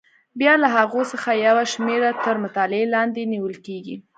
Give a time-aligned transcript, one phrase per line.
[0.39, 3.95] بیا له هغو څخه یوه شمېره تر مطالعې لاندې نیول کېږي.